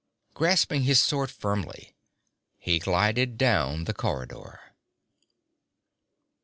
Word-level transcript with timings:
Grasping 0.33 0.81
his 0.81 0.99
sword 0.99 1.29
firmly, 1.29 1.95
he 2.57 2.79
glided 2.79 3.37
down 3.37 3.83
the 3.83 3.93
corridor. 3.93 4.73